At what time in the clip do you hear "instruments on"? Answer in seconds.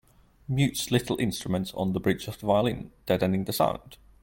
1.19-1.93